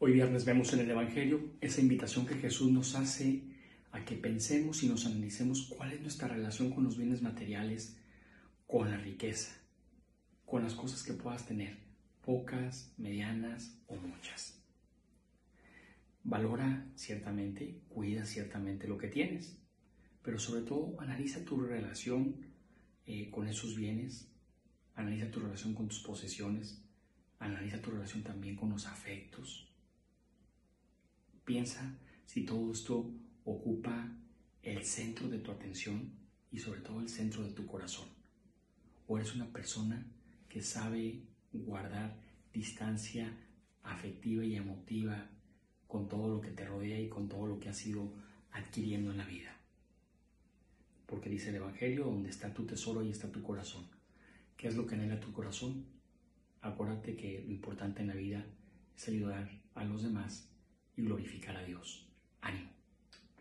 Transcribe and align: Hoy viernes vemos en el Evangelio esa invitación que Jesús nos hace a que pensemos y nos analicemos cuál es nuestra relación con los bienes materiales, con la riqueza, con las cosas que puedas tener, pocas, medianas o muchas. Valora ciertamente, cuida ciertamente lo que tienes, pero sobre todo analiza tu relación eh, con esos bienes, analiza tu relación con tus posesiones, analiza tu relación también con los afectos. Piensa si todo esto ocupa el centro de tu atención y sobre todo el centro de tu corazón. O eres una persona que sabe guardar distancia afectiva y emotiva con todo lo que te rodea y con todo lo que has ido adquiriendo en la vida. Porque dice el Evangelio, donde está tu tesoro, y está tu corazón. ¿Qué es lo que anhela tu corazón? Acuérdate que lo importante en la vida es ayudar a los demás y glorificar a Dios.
Hoy 0.00 0.12
viernes 0.12 0.44
vemos 0.44 0.72
en 0.72 0.80
el 0.80 0.90
Evangelio 0.90 1.52
esa 1.60 1.80
invitación 1.80 2.26
que 2.26 2.34
Jesús 2.34 2.68
nos 2.72 2.96
hace 2.96 3.44
a 3.92 4.04
que 4.04 4.16
pensemos 4.16 4.82
y 4.82 4.88
nos 4.88 5.06
analicemos 5.06 5.68
cuál 5.68 5.92
es 5.92 6.00
nuestra 6.00 6.26
relación 6.26 6.72
con 6.72 6.82
los 6.82 6.98
bienes 6.98 7.22
materiales, 7.22 7.96
con 8.66 8.90
la 8.90 8.96
riqueza, 8.96 9.54
con 10.44 10.64
las 10.64 10.74
cosas 10.74 11.04
que 11.04 11.12
puedas 11.12 11.46
tener, 11.46 11.78
pocas, 12.22 12.92
medianas 12.98 13.78
o 13.86 13.94
muchas. 13.94 14.60
Valora 16.24 16.90
ciertamente, 16.96 17.80
cuida 17.88 18.24
ciertamente 18.24 18.88
lo 18.88 18.98
que 18.98 19.08
tienes, 19.08 19.56
pero 20.22 20.40
sobre 20.40 20.62
todo 20.62 21.00
analiza 21.00 21.44
tu 21.44 21.60
relación 21.60 22.34
eh, 23.06 23.30
con 23.30 23.46
esos 23.46 23.76
bienes, 23.76 24.28
analiza 24.96 25.30
tu 25.30 25.38
relación 25.38 25.72
con 25.72 25.86
tus 25.86 26.00
posesiones, 26.00 26.82
analiza 27.38 27.80
tu 27.80 27.92
relación 27.92 28.24
también 28.24 28.56
con 28.56 28.70
los 28.70 28.86
afectos. 28.86 29.63
Piensa 31.44 31.98
si 32.24 32.44
todo 32.44 32.72
esto 32.72 33.10
ocupa 33.44 34.10
el 34.62 34.84
centro 34.84 35.28
de 35.28 35.38
tu 35.38 35.50
atención 35.50 36.10
y 36.50 36.58
sobre 36.58 36.80
todo 36.80 37.00
el 37.00 37.08
centro 37.08 37.42
de 37.42 37.52
tu 37.52 37.66
corazón. 37.66 38.08
O 39.06 39.18
eres 39.18 39.34
una 39.34 39.52
persona 39.52 40.06
que 40.48 40.62
sabe 40.62 41.20
guardar 41.52 42.16
distancia 42.52 43.30
afectiva 43.82 44.44
y 44.44 44.56
emotiva 44.56 45.28
con 45.86 46.08
todo 46.08 46.28
lo 46.28 46.40
que 46.40 46.50
te 46.50 46.64
rodea 46.64 46.98
y 46.98 47.08
con 47.08 47.28
todo 47.28 47.46
lo 47.46 47.60
que 47.60 47.68
has 47.68 47.86
ido 47.86 48.10
adquiriendo 48.52 49.10
en 49.10 49.18
la 49.18 49.26
vida. 49.26 49.54
Porque 51.06 51.28
dice 51.28 51.50
el 51.50 51.56
Evangelio, 51.56 52.04
donde 52.04 52.30
está 52.30 52.54
tu 52.54 52.64
tesoro, 52.64 53.02
y 53.02 53.10
está 53.10 53.30
tu 53.30 53.42
corazón. 53.42 53.84
¿Qué 54.56 54.68
es 54.68 54.76
lo 54.76 54.86
que 54.86 54.94
anhela 54.94 55.20
tu 55.20 55.32
corazón? 55.32 55.84
Acuérdate 56.62 57.16
que 57.16 57.44
lo 57.46 57.52
importante 57.52 58.00
en 58.00 58.08
la 58.08 58.14
vida 58.14 58.46
es 58.96 59.08
ayudar 59.08 59.50
a 59.74 59.84
los 59.84 60.02
demás 60.02 60.48
y 60.96 61.02
glorificar 61.02 61.56
a 61.56 61.62
Dios. 61.62 62.06